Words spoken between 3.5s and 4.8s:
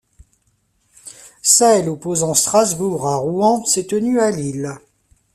s'est tenue à Lille.